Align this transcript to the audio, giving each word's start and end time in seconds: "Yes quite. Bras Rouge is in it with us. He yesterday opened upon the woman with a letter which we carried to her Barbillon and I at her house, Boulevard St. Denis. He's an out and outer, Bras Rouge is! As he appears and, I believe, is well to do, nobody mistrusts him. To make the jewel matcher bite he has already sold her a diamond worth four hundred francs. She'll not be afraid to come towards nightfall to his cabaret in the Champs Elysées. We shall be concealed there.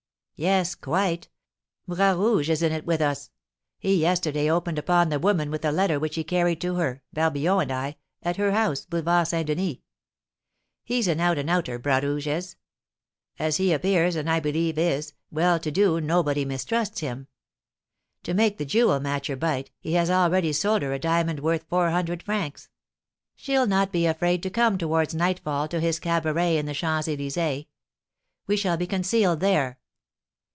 "Yes 0.43 0.73
quite. 0.73 1.29
Bras 1.87 2.17
Rouge 2.17 2.49
is 2.49 2.63
in 2.63 2.71
it 2.71 2.83
with 2.83 2.99
us. 2.99 3.29
He 3.77 3.93
yesterday 3.97 4.49
opened 4.49 4.79
upon 4.79 5.09
the 5.09 5.19
woman 5.19 5.51
with 5.51 5.63
a 5.63 5.71
letter 5.71 5.99
which 5.99 6.17
we 6.17 6.23
carried 6.23 6.59
to 6.61 6.77
her 6.77 7.03
Barbillon 7.13 7.65
and 7.65 7.71
I 7.71 7.97
at 8.23 8.37
her 8.37 8.49
house, 8.51 8.85
Boulevard 8.87 9.27
St. 9.27 9.45
Denis. 9.45 9.75
He's 10.83 11.07
an 11.07 11.19
out 11.19 11.37
and 11.37 11.47
outer, 11.47 11.77
Bras 11.77 12.01
Rouge 12.01 12.25
is! 12.25 12.55
As 13.37 13.57
he 13.57 13.71
appears 13.71 14.15
and, 14.15 14.27
I 14.27 14.39
believe, 14.39 14.79
is 14.79 15.13
well 15.29 15.59
to 15.59 15.69
do, 15.69 16.01
nobody 16.01 16.43
mistrusts 16.43 17.01
him. 17.01 17.27
To 18.23 18.33
make 18.33 18.57
the 18.57 18.65
jewel 18.65 18.99
matcher 18.99 19.35
bite 19.37 19.69
he 19.79 19.93
has 19.93 20.09
already 20.09 20.53
sold 20.53 20.81
her 20.81 20.91
a 20.91 20.97
diamond 20.97 21.41
worth 21.41 21.67
four 21.69 21.91
hundred 21.91 22.23
francs. 22.23 22.67
She'll 23.35 23.67
not 23.67 23.91
be 23.91 24.07
afraid 24.07 24.41
to 24.41 24.49
come 24.49 24.79
towards 24.79 25.13
nightfall 25.13 25.67
to 25.67 25.79
his 25.79 25.99
cabaret 25.99 26.57
in 26.57 26.65
the 26.65 26.73
Champs 26.73 27.07
Elysées. 27.07 27.67
We 28.47 28.57
shall 28.57 28.75
be 28.75 28.87
concealed 28.87 29.39
there. 29.39 29.77